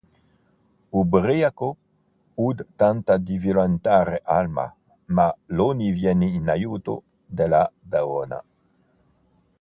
[1.01, 1.69] Ubriaco,
[2.43, 4.65] Hud tenta di violentare Alma,
[5.17, 8.43] ma Lonnie viene in aiuto della donna.